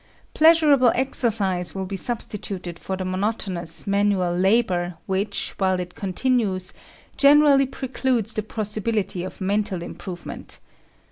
[0.33, 6.73] Pleasurable exercise will be substituted for the monotonous, manual labour which, while it continues,
[7.17, 10.57] generally precludes the possibility of mental improvement.